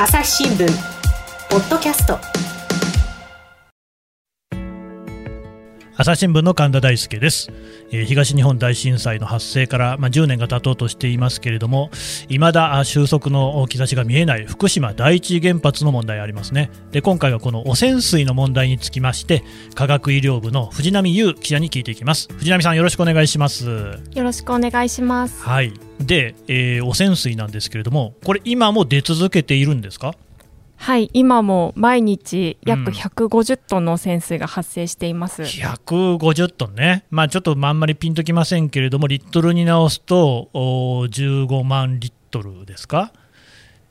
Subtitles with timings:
[0.00, 0.64] 朝日新聞
[1.50, 2.20] ポッドキャスト。
[5.96, 7.50] 朝日新聞の神田大輔です、
[7.90, 11.90] えー、東日本大震災の発生から、まあ、10年が経とうとしていますけれども
[12.28, 16.70] いまだ収束の兆しが見えない福島第一原発の問題ありますね。
[16.92, 19.42] で今回はこの汚染水の問題につきまして
[19.74, 22.28] 科学医療部の藤波優記者に聞いていきます。
[22.34, 23.98] 藤波さんよろしくお願いします。
[24.14, 25.42] よろしくお願いします。
[25.42, 30.14] はいで、えー、汚染水なんですけれどもこれ今も出続けているんですか？
[30.80, 43.12] はい今も毎日約150トンの汚染水が発生しています、うん、150トンね、まあ、ちょっとあんまりピンときませんけれども、リットルに直すと15万リットルですか、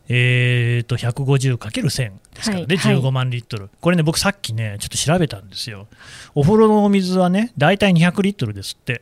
[0.07, 5.87] えーと、150×1000 ですからね、はい、15万リットル、これね、僕、さっきね、ちょっと調べたんですよ、
[6.35, 9.01] お風呂のお水はね、大体200リットルですって。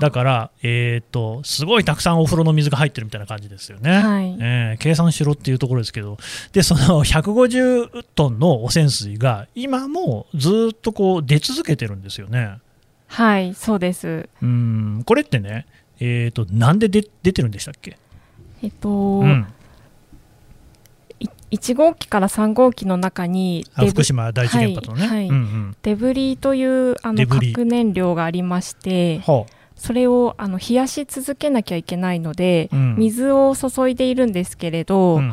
[0.00, 6.18] だから、えーと、すごいたくさんお風呂の水が入ってるみたいな感じですよね、はい、えー、計算しろっていうところですけど、
[6.52, 12.58] でその150トンの汚染水が今もずっとこう出続けてるんですよね。
[13.06, 14.28] はいそうです。
[14.42, 15.02] うん。
[15.04, 15.66] これってね、
[16.00, 17.98] えーと、なんで出てるんでしたっけ？
[18.62, 19.46] えっと、うん。
[21.50, 25.28] 1号機から3号機の中に福島第一原発のね、はいはい。
[25.28, 35.32] うんうん、デブリというあの核燃料がありまして、はあ、それをあの冷やし続けなきゃいけないので、うん、水を注いでいるんですけれど、うんうん、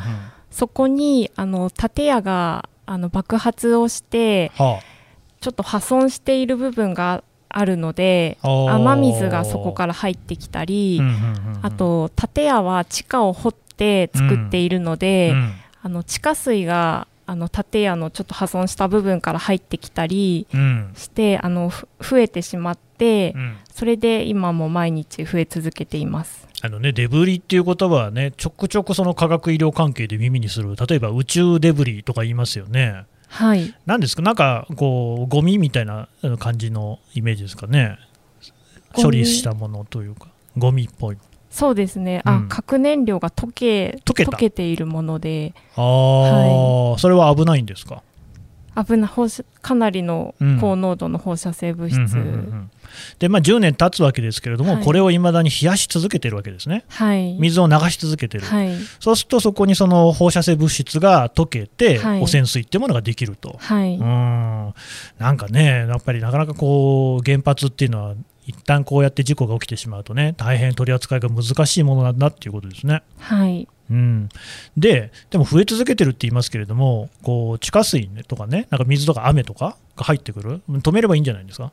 [0.52, 4.84] そこにあの建屋があの爆発をして、はあ、
[5.42, 15.38] ちょっと破損している部分があるので雨水がそこから入ってきたり、うんうんうんうん、あと建屋は地下を掘って作っているので、うん。
[15.38, 20.48] うん、あの地下水があの建屋のちょっと破損した部分から入ってきたり
[20.96, 26.48] して、うん、あの増えてしまって、うん、それで今も毎日増え続けています。
[26.62, 30.76] あのね、デブリっていう言葉はねちょくちょくその科学医療関係で耳にする。
[30.76, 33.06] 例えば宇宙デブリとか言いますよね。
[33.30, 34.24] はい、なんですか？
[34.24, 37.98] なんかこうゴミみたいな感じのイメージですかね。
[38.94, 41.18] 処理したものというかゴミっぽい
[41.60, 48.02] そうですね、あ、うん、核燃料が溶け溶けているもので、あはい、それは危ないんですか？
[48.76, 51.98] 危な放射かなりの高濃度の放射性物質、
[53.18, 64.74] でまあ、10年経つわけですけれども、はい、これをいまだに冷やし続けてるわけですね、はい、水を流し続けてる、はい、そうするとそこにその放射性物質が溶けて、汚染水っていうものができると、はい、うん。
[65.18, 68.16] なんかね、やっぱりなかなかこう原発っていうのは、
[68.50, 73.04] 一旦こうやって事故が起きてしまうとね、大変取り扱いが難しいものなんだっていうことですね。
[73.20, 73.68] はい。
[73.92, 74.30] うん、
[74.78, 80.62] ででも増え続けてるって言いますけれどもこう地下水とかねなんか水とか雨とかが入ってくる？
[80.70, 81.72] 止めればいいんじゃないですか？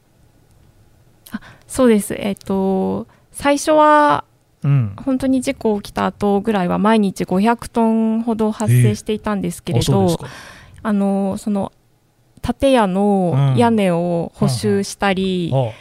[1.32, 2.14] あそうです。
[2.14, 4.24] えっ、ー、と最初は
[4.62, 10.28] うん、本当に事故起きた後ぐらいは毎日500トンほど発生していたんですけれど、えー、
[10.82, 11.72] あのその
[12.42, 15.72] 建屋の屋根を補修したり、うん、あ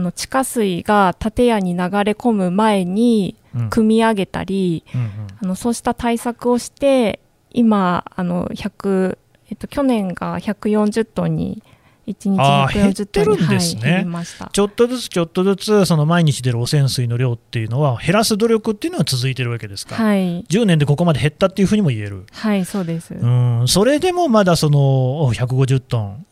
[0.00, 3.36] の地下水が建屋に流れ込む前に
[3.70, 5.06] 組み上げたり、うんうん。
[5.06, 5.10] うん、
[5.42, 7.20] あのそうした対策をして
[7.50, 9.18] 今あの100、
[9.50, 11.62] えっと、去年が140トンに
[12.06, 22.26] 1日140トンに、ですね、はい、ちょっとずつちょっとずつその毎日出る汚染水の量っていうのは減らす努力っていうのは続いてるわけですか、はい、10年でここまで減ったっていうふうにも言える。
[22.32, 23.14] はいそうです。
[23.14, 26.26] うんそれでもまだその150トン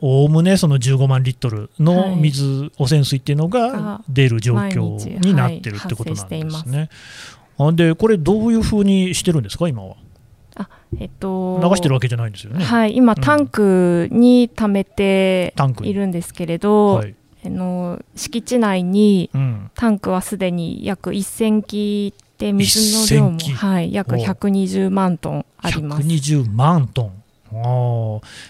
[0.00, 6.90] おおむねその15万リットルの水、はい、汚染水っていうのが出る状況になってるってことなんですね、
[7.58, 9.94] はい、でこれどういうふうにしてるんですか今は？
[9.94, 9.96] あ
[10.98, 12.64] えっと、流してるわけじゃないんですよね。
[12.64, 17.14] はい、今、タンクに貯めているんですけれど、はい、
[17.44, 19.30] あの敷地内に
[19.74, 26.06] タンクはすでに約1000基で水の量も、はい、約120万トンあります。
[26.06, 27.21] 120万トン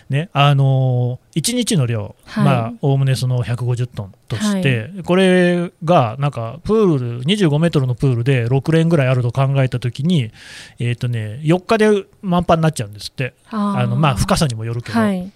[0.09, 10.31] ね、あのー、1日の量、まあ、おおむねその150トンとして、はい、これがなんかプール、25メートルのプールで6連ぐらいあると考えたときに、
[10.79, 14.99] えーとね、4日で満帆になっちゃうんですって、あのまあ、深さにもよるけど。
[14.99, 15.31] はい。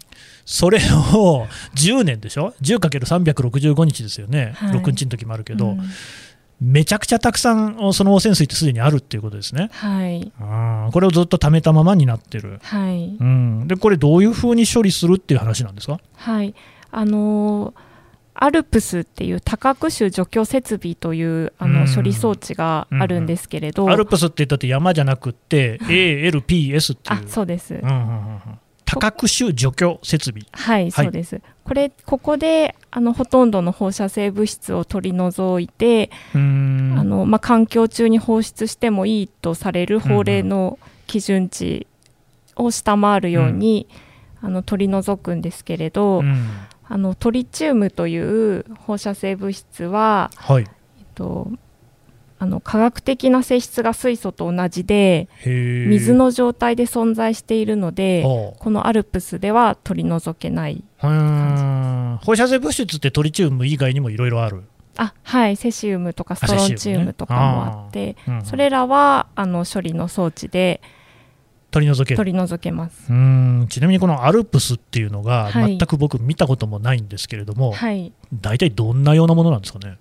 [0.49, 5.81] それを10年でしょ？10×365 日ですよね、はい、6日の時もあるけど、うん
[6.61, 9.69] めちゃくちゃたくさんその汚染水ってすでにあるっていうことですね。
[9.73, 10.33] はい。
[10.41, 12.61] あこれをずっと溜めたままになってる。
[12.63, 13.17] はい。
[13.21, 13.69] うん。
[13.69, 16.01] でこれどういうふうに処理するっていう話なんですか？
[16.15, 16.55] はい。
[16.91, 17.75] あのー、
[18.35, 27.19] アルプスっていう多角種除去設備というあの処理装置があるんですけれど、うんうん、アルプスって言ったって山じゃなくて ALPS っていう。
[27.19, 27.75] あそうです。
[27.75, 28.41] うんうんうん
[28.87, 30.47] 多角種除去設備。
[30.53, 31.43] はい、そうです。
[31.65, 40.79] これここであのほとんどの放射性物質を取り除いてあの、まあ、環境中に放出してもいいとされる法令の
[41.09, 41.89] 基準値
[42.55, 43.89] を下回るように、
[44.41, 46.23] あの取り除くんですけれど、
[46.89, 50.63] あのトリチウムという放射性物質は、はい。
[50.63, 51.51] えっと、
[52.39, 58.25] あの科学的な性質が水素と同じで水の状態で存在しているので
[58.59, 64.65] このアルプスでは取り除けない放射性物質ってトリチウム以外にもいろいろある。
[64.97, 65.57] あはい。
[65.57, 70.81] セシウムとかストロンチウムとかもあって、ねうんうん、それらはあの処理の装置で
[71.71, 73.13] 取り除け取り除けます。
[73.13, 73.67] うん。
[73.69, 79.99] ちなみにこのアルプスっていうのが全く僕見たこともないんですけれども、はい、大体どんなようなものなんですかね？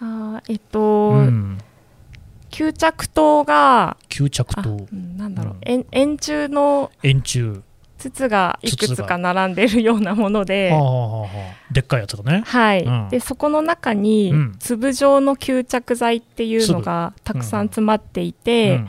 [0.00, 0.80] あえっと、
[1.10, 1.58] うん、
[2.50, 7.62] 吸着灯が吸着灯、なんだろう、うん、円柱の円柱。
[7.98, 11.28] 筒がいくつか並んでるようなもので、はあはあ、
[11.72, 12.44] でっかいやつがね。
[12.46, 18.88] はい、うん、でそこの中に粒状の吸着剤っていうのがたくさん詰まっていて、うん、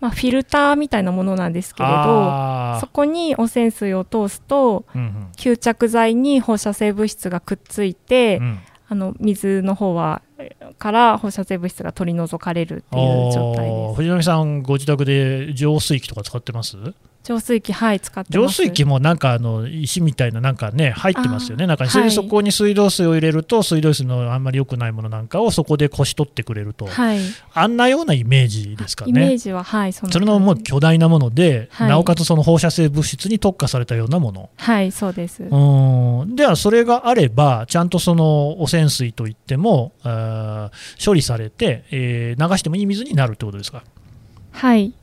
[0.00, 4.86] まあ、フィルターみたいなものなんですけれどそこに汚染水を通すと、
[5.36, 8.40] 吸着剤に放射性物質がくっついて、
[8.90, 10.22] あの水の方は
[10.78, 13.96] から放射性物質が取り除かれるっていう状態です。
[13.96, 16.76] 藤波さんご自宅で浄水器とか使ってます？
[17.28, 21.66] 浄水器はい使って浄水器もなんかあの石みたいななんかね入ってますよね。
[21.66, 27.20] 中にそれでそこに水道水を入れると、はい、水道水のあんまり良くないものなんかをそこでこし取ってくれると、はい、
[27.52, 29.10] あんなようなイメージですかね。
[29.10, 34.48] イメージははいそれのもう巨大なもので、はい、なおかつその放射性物質に特化されたようなもの。
[34.56, 35.42] はいそうです。
[35.42, 36.34] うん。
[36.34, 39.92] ではそれがあればちゃんとその汚染水といっても
[41.04, 43.82] 処理されて、えー、流してもいい水になるってことですか？
[44.52, 44.94] はい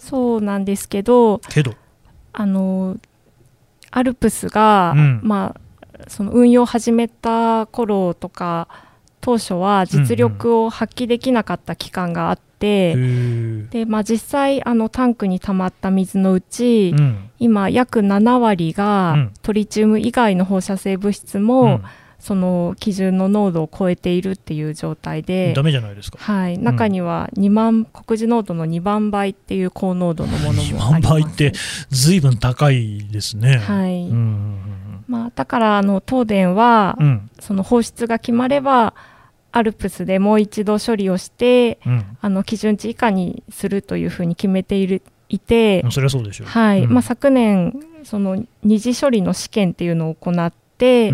[0.00, 1.74] そうなんですけどけど。
[2.32, 2.96] あの
[3.90, 8.68] アルプスが、うん、まあ、その運用を始めた頃とか
[9.20, 21.80] 当初は実力を発揮できなかった期間があって、うんうん、でまあ、実際あのタンクに溜まった水のうち、うん、今約7割がトリチウム以外の放射性物質も、
[22.20, 30.88] その基準の濃度を超えているっていう状態でダメじゃないですか、はい、中には2万、国示濃度の2万倍っていう高濃度のものもあります。
[30.88, 31.52] 2万倍って
[31.88, 33.56] ずいぶん高いですね。
[33.56, 38.94] はい、うんまあ、だからあの東電は、うん、その放出が決まれば
[39.50, 47.74] アルプスでもう一度処理をして、うん、あの基準値以下にするというふうに決めているいて、それはそうでしょう、はい、うん、まあ、昨年
[48.04, 51.12] その二次処理の試験っていうのを行って、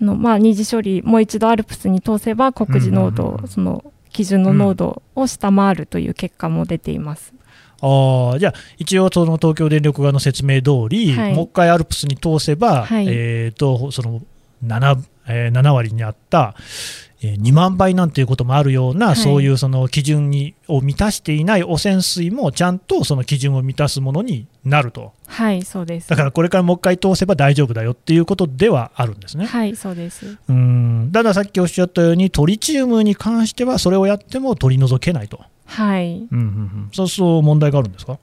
[0.00, 7.34] のまあ、二次処理もう一度アルプスに通せば国示濃度、その基準の濃度を下回るという結果も出ています。
[7.80, 14.20] あじゃあ一応その東京電力側の説明通り、はい、もう一回アルプスに通せば、はい、えーと、その
[14.64, 14.98] 7,、
[15.28, 25.12] えー、7割にあった、えー、2万倍なんていうこともあるような、はい、そういうその基準にを満たしていない汚染水もちゃんとその基準を満たすものになると。
[25.26, 26.08] はいそうです。
[26.08, 29.46] だからこれからもう一回通せば大丈夫だよっていうことではあるんですね。
[29.46, 30.38] はいそうです。
[30.48, 31.10] うん。
[31.12, 35.40] たださっきおっしゃったようにトリチウムに関してはそれをやっても取り除けないと。
[35.66, 38.18] はい、うんうんうん、そうすると問題があるんですか？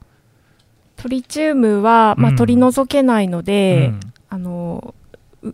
[0.96, 4.00] トリチウムは、まあ、取り除けないので、うん、
[4.30, 4.94] あの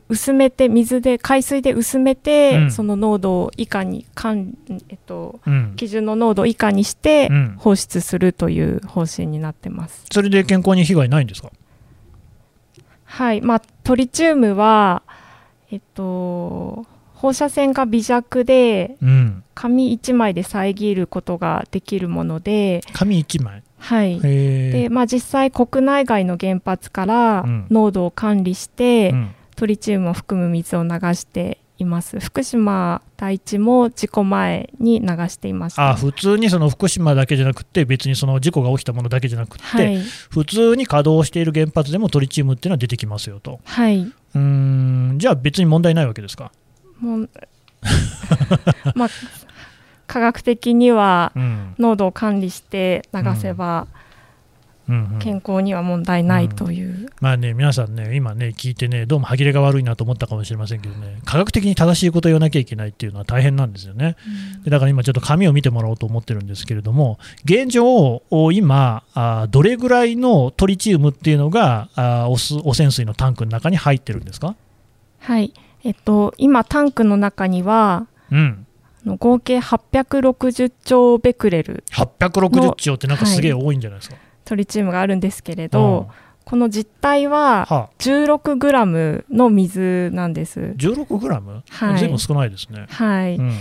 [0.08, 4.54] 薄めて水で海水で薄めて、うん、その濃度を以下にかん、
[4.88, 10.04] えっと、うん、基準の濃度を以下にして放出するという方針になってます。
[10.12, 11.50] それで健康に被害ないんですか？
[13.04, 15.02] はい、まあ、トリチウムは、
[15.70, 23.62] えっと、放射線が微弱で、うん、紙1枚で遮ることができるもので紙1枚？
[23.78, 24.20] はい。
[24.20, 29.30] でまあ、実際国内外の原発から濃度を管理して、うん
[29.62, 32.18] トリチウムを含む水を流しています。
[32.18, 35.90] 福島第一も事故前に流していました。
[35.90, 43.60] あ普通にその福島だけじゃなくて別にその事故が起きたものだけじゃなくて、はい、普通に稼働している原発でもトリチウムっていうのは出てきますよと。
[43.62, 44.12] はい。
[44.34, 46.50] うんじゃあ別に問題ないわけですか？
[46.98, 47.30] もう
[48.96, 49.08] まあ
[50.08, 51.30] 科学的には
[51.78, 54.02] 濃度を管理して流せば、うん
[55.20, 64.16] 健康には問題ないという、うん、まあね皆さんね今ね聞いてねどうも歯切れが悪いなと思ったかもしれませんけどね科学的に正しいことを言わなきゃいけないっていうのは大変なんですよね、
[64.56, 68.22] うん、でだから今ちょっと紙を見てもらおうと思ってるんですけれども現状
[68.52, 74.56] 今あどれぐらいのトリチウムっていうのがあ汚汚染水のタンクの中に入ってるんですか？
[75.20, 75.54] はい。
[75.84, 78.66] えっと今タンクの中には、うん、
[79.18, 86.08] 合計860兆ベクレル860兆ってなんかすげえ多いんじゃないですか、はいトリチウムがあるんですけれど、
[86.44, 90.74] この実態は16グラムの水なんです。
[90.76, 92.86] 16グラム、はい、随分少ないですね。
[92.88, 93.36] はい。
[93.36, 93.52] うん、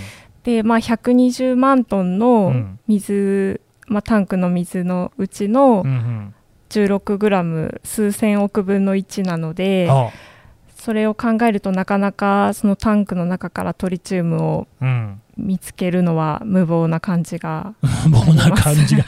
[0.44, 2.54] で、まあ120万トンの
[2.88, 5.84] 水、うん、まあタンクの水のうちの
[6.70, 9.90] 16g 数千億分の1なので、
[10.76, 14.68] それを考えるとなかなかそのタンクの中からトリチウムを
[15.38, 17.76] 見つけるのは無謀な感じが
[18.10, 19.06] 無謀な感じが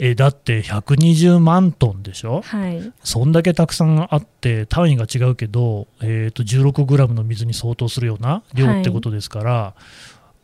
[0.00, 9.74] えだって120万トンでしょ、はい、そんだけたくさんあって単位が違うけど、えーと、16グラムの水に相当するような量ってことですから、は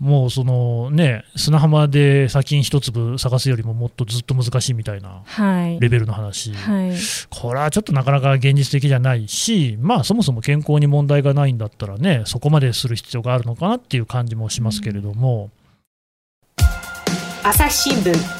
[0.00, 5.22] い、もうそのね砂浜で砂金一粒探すよりももっとずっと難しいみたいな
[5.80, 6.92] レベルの話、はい、
[7.28, 15.50] これはちょっとなかなか現実的じゃないし、まあ、そもそも健康に問題がないんだったらねそこまでする必要があるのかなっていう感じもしますけれども。
[16.58, 18.39] うん、朝日新聞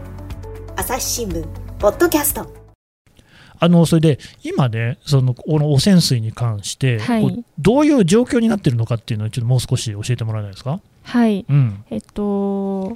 [0.81, 1.45] 朝日新聞
[1.77, 2.51] ポッドキャスト。
[3.59, 10.79] あのそれで今ね、そのこの汚染水に関して、はい、どういう状況になっているのかっていうのを、ちょっともう少し教えてもらえないですか？
[11.03, 12.93] はい、うん、えっと、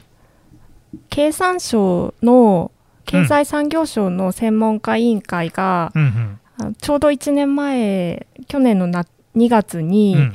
[1.12, 2.72] 経産省の
[3.06, 10.34] 経済産業省の専門家委員会が、うんうん、ちょうど1年前、去年のな2月に、うん、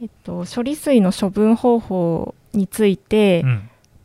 [0.00, 3.44] えっと、処理水の処分方法について、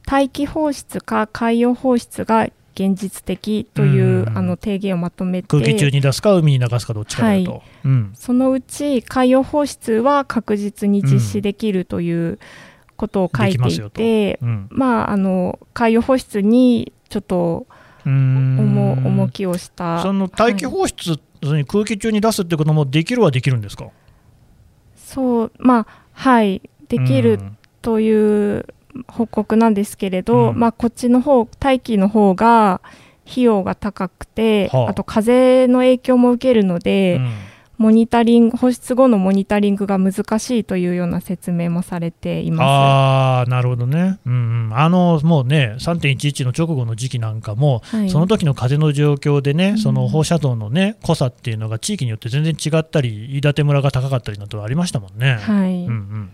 [0.08, 7.62] 大気放出か海洋放出が現実的というあの提言をまとめて空気中に出すか海に流すかどっちかだと、はい。
[7.86, 12.40] うん、そのうち海洋放出は確実に実施できるという
[12.96, 17.68] ことを書いていて、うん、まああの海洋放出にちょっと
[18.06, 23.90] 重重きをしたその大気放出、はい、空気中に出すってこともできるはできるんですか？
[24.96, 26.62] そうまあはい。
[26.88, 27.40] できる
[27.84, 28.66] という
[29.08, 32.82] 報告なんですけれど、うん、まあ、こっちの方大気の方が
[33.30, 37.32] 費用が高くて、はあ、あと風の影響も受けるので、うん、
[37.80, 43.48] モニタリング放出後のモニタリングが難しいというような説明もされています。
[43.48, 55.36] あなるほどね、うんうん、あのもうね3.11の直後の時期なんかも、はい、その時の風の状況でね、その放射能の、ね、濃さっていうのが地域によって全然違ったり、飯舘村が高かったりなどありましたもんね。
[55.36, 56.32] はい、うんうん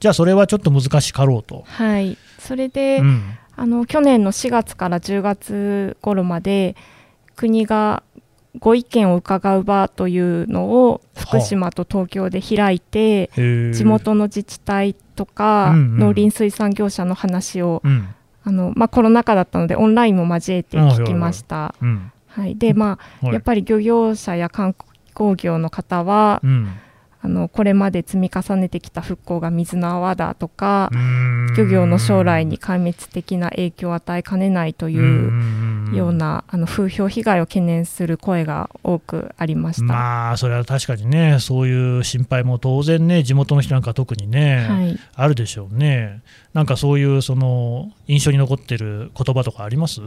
[0.00, 1.64] じゃあそれはちょっと難しかろうと。
[1.66, 2.16] はい。
[2.38, 3.22] それで、うん、
[3.56, 6.76] あの去年の4月から10月頃まで
[7.34, 8.02] 国が
[8.58, 13.30] ご意見を伺う場というのを福島と東京で開いて、
[13.72, 18.08] 地元の自治体とか農林水産業者の話を、うん、
[18.44, 21.74] あのまあ、コロナ禍だったのでオンラインも交えて聞きました。
[22.28, 24.74] はい、でまあ、やっぱり漁業者や観
[25.08, 26.68] 光業の方は、うん
[27.20, 30.88] あのこれまで積み重ねてきた復興が水の泡だとか
[31.56, 34.98] 漁業の将来に壊滅的な影響を与えかねないとい
[35.90, 39.92] うようなあの風評被害を懸念する声が多くありました。
[39.92, 46.22] まあそれは確かにねそういう心配も当然ね地元の人なんか特にね、はい、あるでしょうね。
[46.54, 50.00] なんかそういうその印象に残ってる言葉とかあります？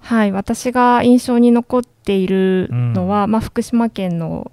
[0.00, 0.32] はい。
[0.32, 4.52] 私が印象に残っているのは、まあ、福島県の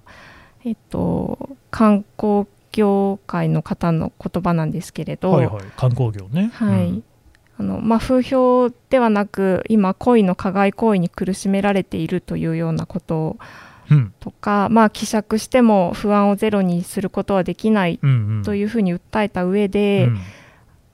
[0.66, 7.04] えっと、観光業界の方の言葉なんですけれど、はいはい、観光業ね、はい、うん、
[7.58, 13.38] あのまあ、風評ではなく今恋の加害行為に苦しめられているというようなこと。
[14.18, 18.00] とか、うん、まあ、希釈しても不安をゼロにすることはできない
[18.44, 20.20] というふうに訴えた上で、うんうん、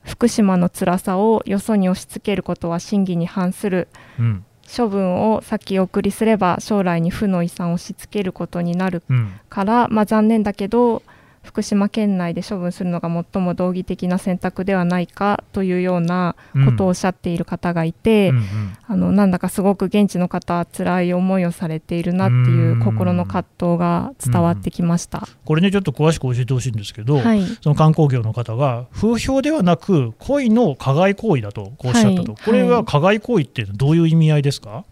[0.03, 3.87] 福島の辛さをよそに押し付けることは真偽に反する、
[4.19, 9.03] うん処分を先送りすれば将来に負の遺産を押し付けることになる
[9.49, 11.03] から、うん、まあ、残念だけど
[11.43, 16.35] 福島県内で処分するのが最も道義的な選択ではないかというような
[16.65, 18.43] ことをおっしゃっている方がいて、うんうん。
[18.43, 34.85] うん、あのなんだかすごく現地の方は辛い思いをされているなっていう心の葛藤が伝わってきました、うん、これねちょっと詳しく教えてほしいんですけど、はい、その観光業の方が風評ではなく恋の加害行為だとおっしゃったと、はい、これは加害行為ってどういう意味合いですか？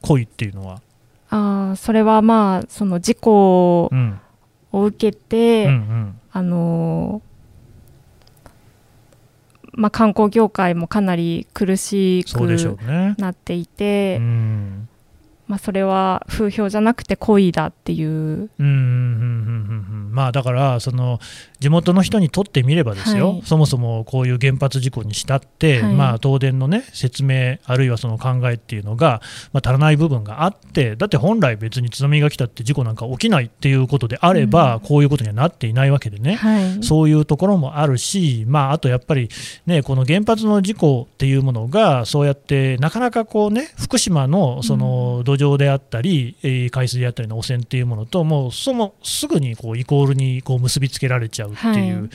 [0.00, 0.80] 恋っていうのは。
[1.30, 4.20] あそれはまあその事故、うん
[4.72, 7.22] を受けて、うんうん、あの
[9.74, 12.40] まあ、観光業界もかなり苦しく
[13.16, 14.86] なっていて、ね、
[15.52, 18.48] まあ、それは風評じゃなくて故意だっていう。
[18.58, 21.20] うんまあ、だからその
[21.58, 29.20] 地元の人にとってみればですよ、はい、そもそもこういう原発事故にしたって、はい、まあ、東電の、ね、説明、あるいはその考えっていうのが、
[29.52, 39.28] まあ、足らない部分があって、だって本来、別に津波が来たって事故なんか起きないっていうことであれば、うん、こういうことにはなっていないわけでね、はい、そういうところもあるし、まあ、あとやっぱり、
[39.66, 52.10] ね、この原発の事故っていうものが、そうやってなかなかこう、ね、福島のその土壌であったり、うん、海水であったりの汚染っていうものと、もうそのすぐにこうイコールにこう結びつけられちゃうっていう、はい、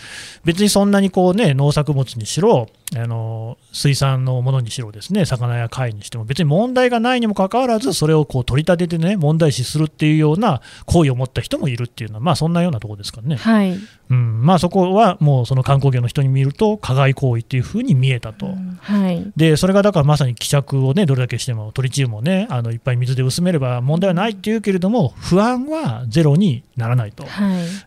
[0.46, 13.78] 別にそんなにこう、ね、農作物にしろあの水産のものにしろですね魚や貝にしても別に問題がないにもかかわらずそれをこう取り立ててね問題視するっていうような行為を持った人もいるっていうのはまあそんなようなところですからね、はい。
[14.10, 14.46] うん。
[14.46, 27.26] まあ、そこはもうその観光業の人に見ると加害行為っていうふうに見えたと、うん、はい、でそれがだからまさに希釈をねどれだけしてもトリチウムをねあのいっぱい水で薄めれば問題はないっていうけれども不安はゼロにならないと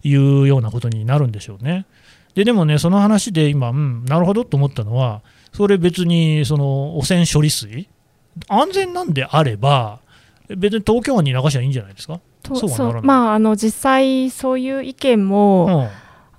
[0.03, 1.87] いうようなことになるんでしょうね。
[2.35, 5.23] ででもね、その話で今、うん、なるほどと思ったのは、
[5.53, 7.89] それ別にその汚染処理水、
[8.49, 10.01] 安全なんであれば、
[10.49, 12.21] 別に東京湾に流しゃいいんじゃないですか？
[12.55, 15.89] そうまあ、あの実際、そういう意見も、うん、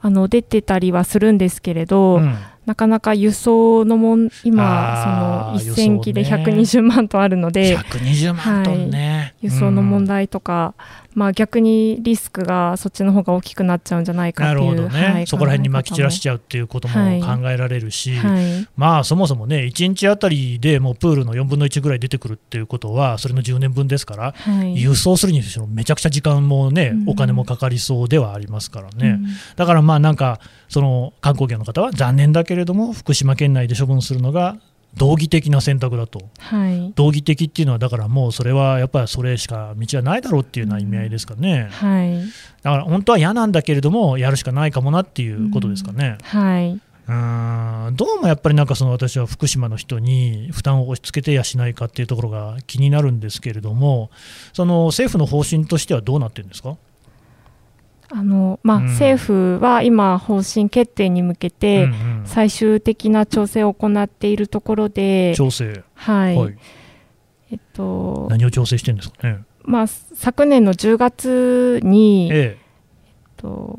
[0.01, 10.73] あの出てたりはするんですけれど、うん、なかなか輸送のもん今その1000機で120万トンあるので、120万トンね、はい、輸送の問題とか、
[11.10, 15.07] うん、まあ逆にリスクがそっちの方が大きくなっちゃうんじゃないかっていう、ね。
[15.07, 24.33] はい、そこら辺にまき散らしちゃうっていうことも考えられるし、はい、まあそもそもね1日あたりでもうプールの4分の1ぐらい出てくるっていうことはそれの10年分ですから、
[24.73, 29.25] 輸送するにしろめちゃくちゃ時間もね、お金もかかりそうではありますからね、うん、
[29.55, 30.39] だからまあなんか
[30.69, 34.57] その観光業の方は残念だけれども福島県内で処分するのが
[34.97, 42.19] 道義的な選択だと、はい、道義的っていうのはだからもうそれはやっぱりそれしか道はないだろうっていうような意味合いですかね、うんはい、
[42.61, 46.17] だから本当は嫌なんだけれどもやるしかないかもなっていうことですかね。
[46.33, 46.79] うん、はい。
[47.07, 47.13] う
[47.91, 47.95] ん。
[47.95, 54.11] どうもやっぱりなんかその私は福島の人に負担を押し付けてやしないかっていうところが気になるんですけれども
[54.53, 56.77] その政府の方針としてはどうなってるんですか？
[58.13, 61.87] あのまあ、うん、政府は今、方針決定に向けて
[62.25, 66.57] 最終的な調整を行っているところで、調整、はい、はい、
[67.51, 69.27] えっと、何を調整してるんですか？
[69.27, 72.39] ね、まあ、昨年の10月に、ええ。
[72.39, 72.57] えっ
[73.37, 73.77] と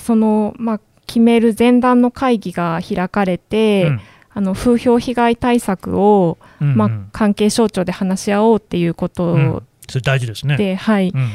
[0.00, 4.00] そのまあ、決める前段の会議が開かれて、うん、
[4.30, 10.56] あの風評被害対策を、うんうん、まあ、関係省庁で話し合おうっていうことうん、それ大事ですね。
[10.56, 11.28] で、はい、うんうん。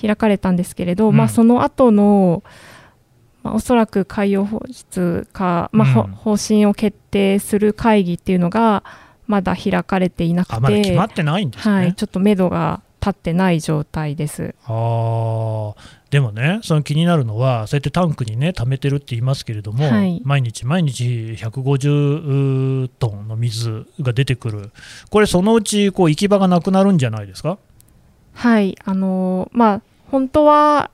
[0.00, 2.42] 開かれたんですけれど、うん、まあ、その後の、
[3.42, 8.84] まあ、おそらく海洋放出か、まあ、うん、方針を決定する会議っていうのが
[9.26, 14.54] まだ開かれていなくて、ま決まってないんですね、はい、ちょっと目処が立ってない状態です。
[14.66, 15.74] あ
[16.10, 21.04] でもね、その気になるのは、そうやってタンクにね、溜めてるって言いますけれども、はい、毎日毎日
[21.38, 24.70] 150トンの水が出てくる、
[25.08, 27.58] これ、そのうちこう行き場がなくなるんじゃないですか？
[28.34, 30.90] はいあのまあ本当は、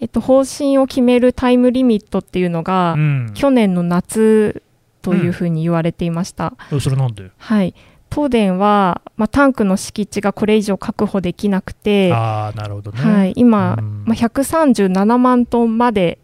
[0.00, 4.62] えっと、方針を決めるタイムリミットっていうのが、うん、去年の夏
[5.02, 6.54] というふうに言われていました。
[6.72, 7.30] うん、それなんで？
[7.36, 7.74] はい。
[8.12, 16.18] 東電は、まあ、タンクの敷地がこれ以上確保できなくてあなるほど、ね、はい、今、うん、まあ、137万トンまで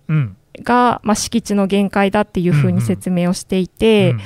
[0.64, 4.16] が、まあ、敷地の限界だっていうふうに説明をしていて、うん。
[4.16, 4.22] うん、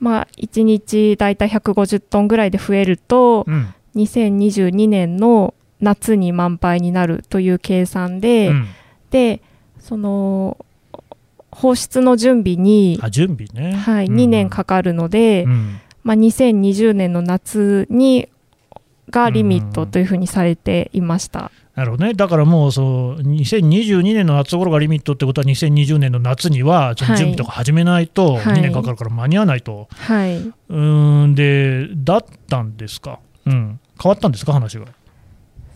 [0.00, 8.66] まあ、1日大体150トンぐらいで増えると、うん、2022年の夏に満杯になるという計算で、うん、
[9.10, 9.42] で
[9.80, 10.56] その
[11.50, 18.28] 放出の準備に準備ね、はい、うん、2年かかるので、うん、まあ、2020年の夏に
[19.10, 21.50] がリミットというふうにされていました。
[21.76, 30.80] なるほどね、だからもうそう2022年の夏頃がリミットってことは2020年の夏には準備とか始めないと2年かかるから間に合わないと、はい、う
[31.26, 31.34] ん。
[31.34, 34.86] でだったんですか、うん、変わったんですか話が？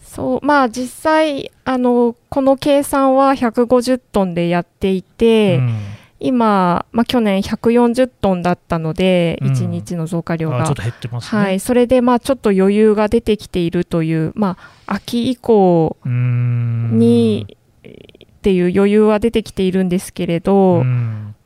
[0.03, 5.79] そうまあ実際あのこの計算は150トンでやっていて、うん、
[6.19, 10.65] 今、まあ、去年140トンだったので、うん、1日の増加量が。
[10.65, 20.83] ちょっと減ってます、ね、はい、それでまあちょっと余裕が出てきているという、まあ、秋以降にっていう余裕は出てきているんですけれど、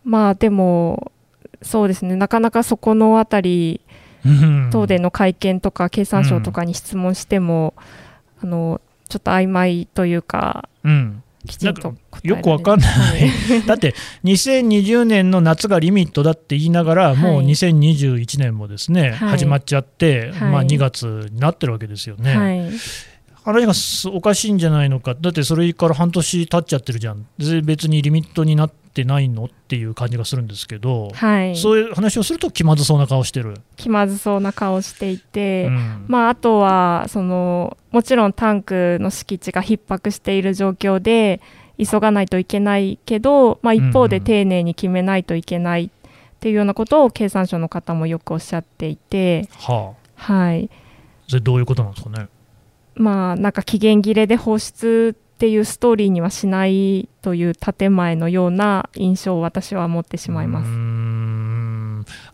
[0.05, 1.13] まあでも
[1.61, 3.81] そうですねなかなかそこのあたり
[4.25, 7.75] 東電の会見とか経産省とかに質問しても、
[8.43, 12.87] うん、あのちょっと曖昧というか、うん、きちんとよくわかんな
[13.19, 13.31] い、
[13.67, 22.35] だって2020年の夏がリミットだって言いながら、もう2021年もですね、はい、始まっちゃって、はい、まあ、2月になってるわけですよね。
[22.35, 22.63] はい。
[23.47, 23.75] あれが
[24.13, 27.27] おかしいんじゃないのか、だってそれから半年経っちゃってるじゃん、
[27.63, 33.61] 別にリミットになってないのっていう感じがするんですけど、はい、そういう話をすると気まずそうな顔してる。
[33.77, 41.41] 気まずそうな顔していて、うん、まあ、あとはそのもちろんタンクの敷地が逼迫している状況で
[41.77, 45.91] 急がないといけないけど、まあ、一方で丁寧に決めないといけないっ
[46.39, 50.71] ていうようなことを経産省の方もよくおっしゃっていて、はあ、はい、
[51.27, 52.29] それどういうことなんですかね？
[52.95, 60.71] まあなんか期限切れで放出っていうストーリーにはしないという建前のような印象を私は持ってしまいます。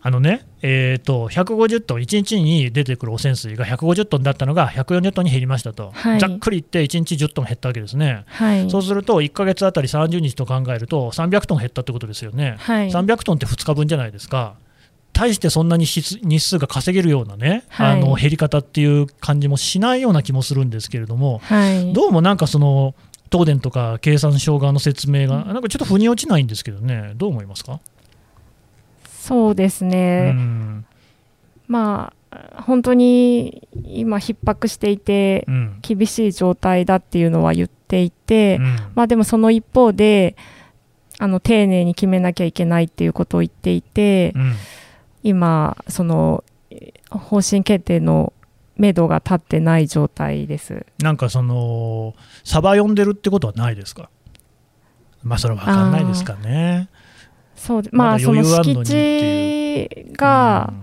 [0.01, 14.55] あのね、えーと、150トン、1日に出てくる汚染水が150トンだったのが140トンに減りましたと、はい、ざっくり言って1日10トン減ったわけですね、はい、そうすると1か月あたり30日と考えると300トン減ったってことですよね、はい、300トンって2日分じゃないですか。
[15.13, 22.95] 大してそんなに日数が稼げるようなね、はい、あの減り方っていう感じもしないような気もするんですけれども、はい、どうもなんかその
[23.31, 27.79] 東電とか経産省側の説明が、なんかちょっと腑に落ちないんですけどね、どう思いますか？
[29.05, 30.35] そうですね、
[31.67, 35.45] まあ、本当に今、逼迫していて、
[35.81, 40.35] 厳しい状態だっていうのは言っていて、うん、まあ、でもその一方で、
[41.19, 44.53] あの丁寧に決めなきゃいけないっていうことを言っていて、うん
[45.23, 46.43] 今その
[47.09, 48.33] 方針決定の
[48.77, 50.85] 目処が立ってない状態です。
[50.99, 54.09] なんかそのサバ読んでるってことはないですか？
[55.23, 56.89] まあそれは分かんないですかね。
[57.55, 60.73] そうまあその敷地が、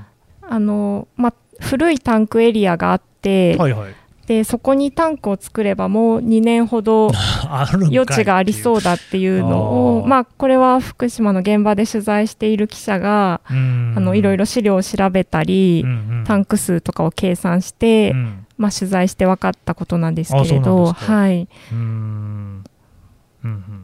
[0.42, 3.94] うん、あのまあ古いタンクエリアがあって、はいはい、
[4.28, 7.10] でそこにタンクを作ればもう2年ほど
[7.90, 21.48] 余地がありそうだっていうのをまあこれは福島の現場で取材している記者があのいろいろ資料を調べたり、うんうん、タンク数とかを計算して、うん、まあ、取材して分かったことなんですけれどはい。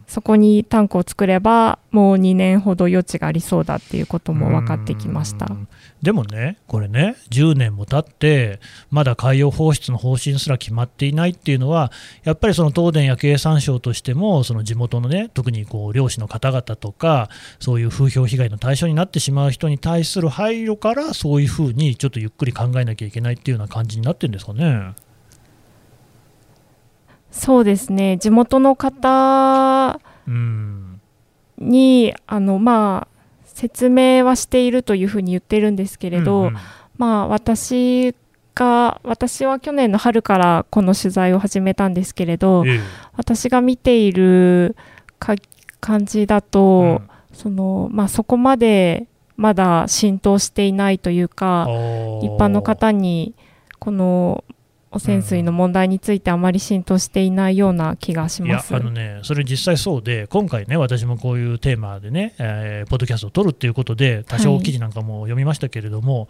[0.06, 5.48] そこにタンクを作ればもう2年ほど余地がありそうだっていうことも分かってきました
[6.04, 11.90] でもね、これね、10年も経って、まだ海洋放出の方針すら決まっていないっていうのは、
[12.24, 24.92] やっぱりその東電や経産省としても、その地元のね、特にこう漁師の方々とか、そういう風評被害の対象になってしまう人に対する配慮から、そういうふうにちょっとゆっくり考えなきゃいけないっていうような感じになってるんですかね。
[27.30, 29.98] そうですね地元の方
[31.56, 33.13] に、あのまあ
[33.54, 36.56] 説明はしているというふうに言ってるんですけれど、うんうん、
[36.98, 38.14] まあ私
[38.54, 42.80] が私は去年の春からこの取材を始めたんですけれど、え
[43.16, 44.76] 私が見ている
[45.80, 51.66] 感じだと、うん、そのまあ、そこまでまだ浸透していないというか
[52.22, 53.34] 一般の方に
[53.78, 54.44] この
[54.94, 58.76] 汚染水の問題についてあまり浸透していないような気がします。
[58.76, 66.28] あの、ね、それ実際そうで、今回ね、私もこういうテーマでね、えー、ポッドキャストを撮るっていうことで、多少記事なんかも読みましたけれども、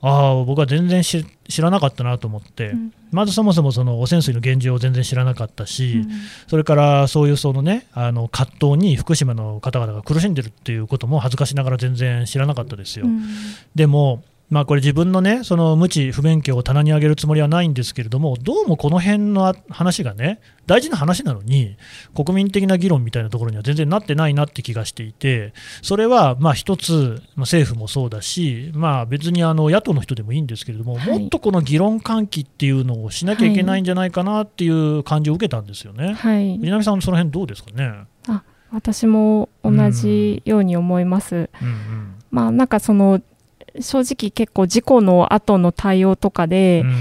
[0.00, 1.24] はい、ああ、僕は全然知
[1.60, 6.10] らなかったなと思って、うん、まずそもそもその汚染水の現状を全然知らなかったし、うん、
[6.48, 13.06] それからそういうその、ね、あの葛藤に福島の方々が苦しんでるっていうことも恥ずかしながら全然知らなかったですよ。
[13.06, 13.22] うん、
[13.76, 21.78] でもまあ、これ自分のねその無知不勉強を棚に上げるつもりはないんですけれどもどうもこの辺の話がね大事な話なのに
[22.14, 36.12] 国民的な議論みたいなところには全然なってないなって気がしていてそれはまあ一つ、まあ、政府もそうだし、まあ、別にあの野党の人でもいいんですけれども、はい、もっとこの議論喚起っていうのをしなきゃいけないんじゃないかなっていう感じを受けたんですよね。
[36.12, 38.04] はい、南さんその辺どうですかね？
[38.28, 41.34] あ私も同じように思います。
[41.34, 41.40] うん。
[41.40, 43.22] うんうん、まあなんかその
[43.80, 46.94] 正直結構事故の後の対応とかで、うん、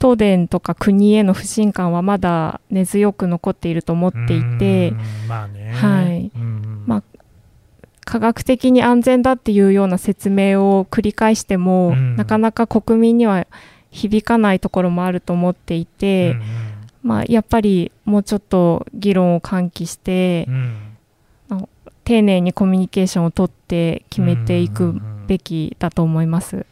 [0.00, 4.92] 東電とか国への不信感はまだ根強く残っていると思っていて、
[5.28, 6.30] まあね、はい、
[6.86, 7.02] まあ、
[8.04, 13.46] 科学的に安全だっていうような説明を繰り返しても、うん、なかなか国民には
[13.90, 16.42] 響かないところもあると思っていて、うん
[17.02, 21.68] まあ、やっぱりもうちょっと議論を喚起して、うん、
[22.04, 26.66] 丁寧にコミュニケーションをとって決めていくべきだと思います。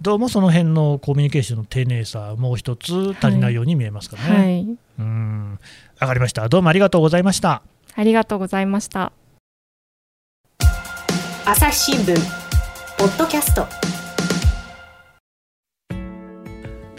[0.00, 4.22] どうもその辺のコミュニケーションの丁寧さ、もう一つ足りないように見えますかね。
[4.22, 5.58] はい、うん
[5.98, 6.48] わかりました。
[6.48, 7.62] どうもありがとうございました。
[7.94, 9.12] ありがとうございました。
[11.48, 12.16] 朝日新聞
[12.98, 13.66] ポッドキャスト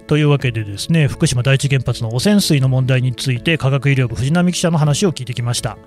[0.07, 5.77] というわけでですね福島第一原発の汚染水の問題について科学医療部藤波記者の話を聞いてきました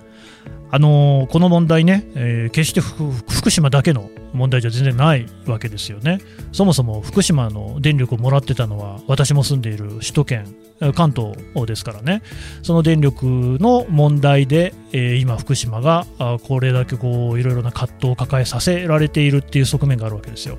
[0.73, 6.19] あの、この問題ね、えー、決して福島だけの問題じゃ全然ないわけですよね。
[6.53, 10.55] そもそも福島の電力をもらってたのは私も住んでいる首都圏
[10.95, 11.35] 関東
[11.67, 12.21] ですからね。
[12.63, 13.25] その電力
[13.59, 16.07] の問題で、えー、今福島が
[16.43, 20.57] これだけこういろいろな葛藤を抱えさせられているっていう側面があるわけですよ。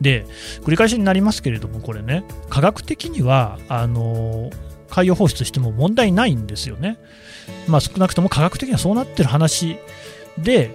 [0.00, 0.24] で
[0.62, 4.50] 繰り返しになりますけれどもこれね科学的にはあの
[4.88, 6.98] 海洋放出しても問題ないんですよね、
[7.66, 9.78] まあ、少なくとも科学的にはそうなってる話
[10.38, 10.70] で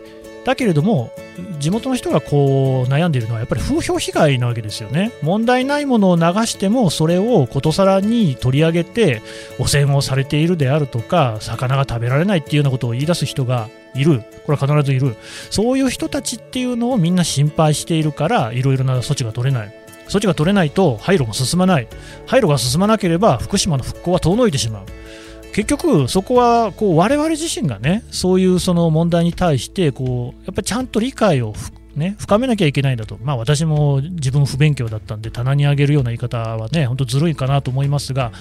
[0.45, 1.11] だけれども
[1.59, 5.11] 地元の人がこう悩んでいるのはやっぱり風評被害なわけですよね。
[5.21, 9.21] 問題ないものを流してもそれをことさらに取り上げて
[9.57, 14.23] 汚染をされているであるとか魚が食べられないっていうようなことを言い出す人がいる。
[14.45, 15.15] これは必ずいる。
[15.49, 19.73] そういう人たちっていうのをみんな心配しているからいろいろな措置が取れない。
[20.09, 21.87] 措置が取れないと廃炉も進まない。
[22.27, 24.85] 廃炉が進まなければ福島の復興は遠のいてしまう。
[25.53, 31.53] 結局、そこはこう我々自身がねそういうその問題に対してこうやっぱりちゃんと理解を
[31.95, 38.31] ね、深めなきゃいけないんだと、まあ、私も自分不勉強だったんで棚に上げるような言い方はね本当ずるいかなと思いますが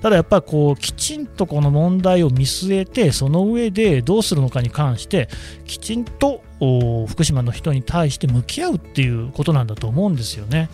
[0.00, 5.28] ただやっぱりこうきちんとこの問題を見据えてその上でどうするのかに関して
[5.66, 6.42] きちんと
[7.06, 10.70] 福島の人に対して向き合うっていうことなんだと思うんですよね。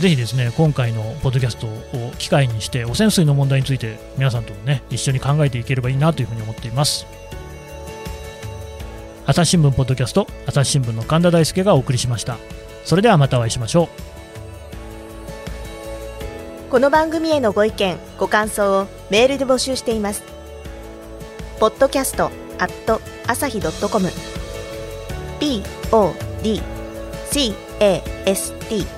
[0.00, 7.06] ぜひですね今回のポッドキャストを機会にして汚染水の問題について皆さんともね一緒に考えていければいいなというふうに思っています。
[9.26, 12.38] 朝日新聞ポッドキャスト朝日新聞の神田大輔がお送りしました。
[12.84, 13.88] それではまたお会いしましょう。
[16.70, 20.22] この番組へのご意見ご感想をメールで募集しています。
[21.58, 24.08] ポッドキャストアット朝日ドットコム。
[28.60, 28.97] Podcast